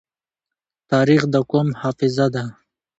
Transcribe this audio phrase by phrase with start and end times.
[0.91, 2.43] تاریخ د قوم حافظه ده.